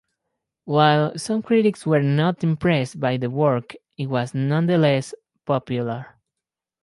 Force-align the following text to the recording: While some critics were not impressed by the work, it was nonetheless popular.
While 0.65 1.19
some 1.19 1.43
critics 1.43 1.85
were 1.85 2.01
not 2.01 2.43
impressed 2.43 2.99
by 2.99 3.17
the 3.17 3.29
work, 3.29 3.75
it 3.99 4.07
was 4.07 4.33
nonetheless 4.33 5.13
popular. 5.45 6.15